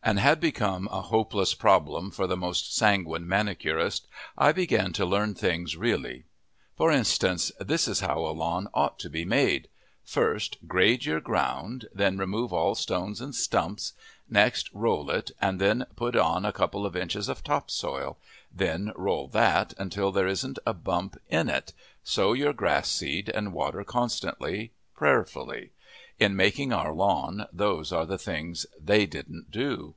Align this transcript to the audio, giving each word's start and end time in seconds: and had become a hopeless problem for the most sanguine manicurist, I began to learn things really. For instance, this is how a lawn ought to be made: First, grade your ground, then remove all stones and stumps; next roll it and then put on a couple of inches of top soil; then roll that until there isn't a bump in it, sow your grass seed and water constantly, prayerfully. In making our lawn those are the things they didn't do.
and 0.00 0.20
had 0.20 0.40
become 0.40 0.88
a 0.90 1.02
hopeless 1.02 1.52
problem 1.52 2.10
for 2.10 2.26
the 2.26 2.36
most 2.36 2.74
sanguine 2.74 3.28
manicurist, 3.28 4.06
I 4.38 4.52
began 4.52 4.94
to 4.94 5.04
learn 5.04 5.34
things 5.34 5.76
really. 5.76 6.24
For 6.78 6.90
instance, 6.90 7.52
this 7.60 7.86
is 7.86 8.00
how 8.00 8.20
a 8.20 8.32
lawn 8.32 8.68
ought 8.72 8.98
to 9.00 9.10
be 9.10 9.26
made: 9.26 9.68
First, 10.02 10.56
grade 10.66 11.04
your 11.04 11.20
ground, 11.20 11.88
then 11.92 12.16
remove 12.16 12.54
all 12.54 12.74
stones 12.74 13.20
and 13.20 13.34
stumps; 13.34 13.92
next 14.30 14.70
roll 14.72 15.10
it 15.10 15.30
and 15.42 15.60
then 15.60 15.84
put 15.94 16.16
on 16.16 16.46
a 16.46 16.52
couple 16.54 16.86
of 16.86 16.96
inches 16.96 17.28
of 17.28 17.44
top 17.44 17.70
soil; 17.70 18.16
then 18.50 18.92
roll 18.96 19.28
that 19.28 19.74
until 19.76 20.10
there 20.10 20.28
isn't 20.28 20.58
a 20.64 20.72
bump 20.72 21.18
in 21.28 21.50
it, 21.50 21.74
sow 22.02 22.32
your 22.32 22.54
grass 22.54 22.88
seed 22.90 23.28
and 23.28 23.52
water 23.52 23.84
constantly, 23.84 24.72
prayerfully. 24.94 25.70
In 26.18 26.34
making 26.34 26.72
our 26.72 26.92
lawn 26.94 27.46
those 27.52 27.92
are 27.92 28.06
the 28.06 28.18
things 28.18 28.66
they 28.82 29.04
didn't 29.06 29.50
do. 29.52 29.94